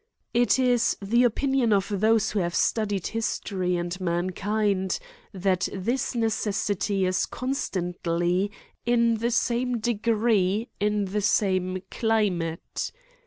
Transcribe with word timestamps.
It 0.33 0.57
is 0.57 0.97
the 0.99 1.23
opinion 1.23 1.71
of 1.71 1.99
those 1.99 2.31
who 2.31 2.39
have 2.39 2.55
stu 2.55 2.85
died 2.87 3.05
history 3.05 3.75
and 3.75 4.01
mankind, 4.01 4.97
that 5.31 5.69
this 5.71 6.15
necessity 6.15 7.05
is 7.05 7.27
constantly 7.27 8.49
in 8.83 9.17
the 9.17 9.29
same 9.29 9.77
degree 9.77 10.69
in 10.79 11.05
the 11.05 11.21
same 11.21 11.83
cli 11.91 12.31
mate. 12.31 12.91